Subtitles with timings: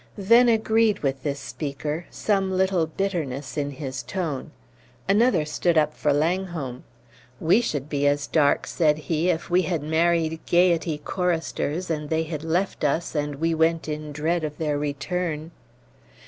[0.17, 4.49] Venn agreed with this speaker, some little bitterness in his tone.
[5.07, 6.83] Another stood up for Langholm.
[7.39, 12.23] "We should be as dark," said he, "if we had married Gayety choristers, and they
[12.23, 15.51] had left us, and we went in dread of their return!"